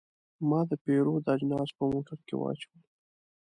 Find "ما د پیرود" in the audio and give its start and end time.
0.49-1.23